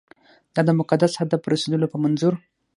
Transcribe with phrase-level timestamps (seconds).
[0.53, 2.33] دا د مقدس هدف رسېدلو په منظور.